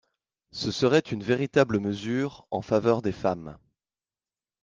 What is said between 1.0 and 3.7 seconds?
véritable mesure en faveur des femmes.